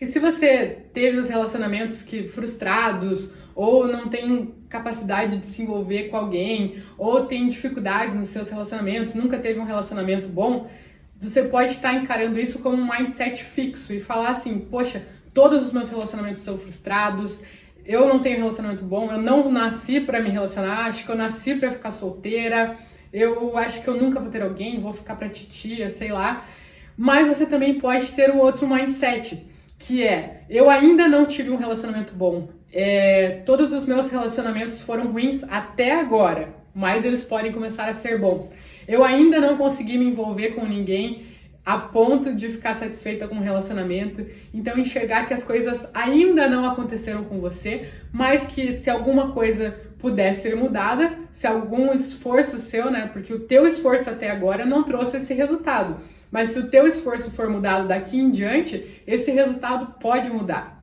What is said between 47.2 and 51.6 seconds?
com você, mas que se alguma coisa puder ser mudada, se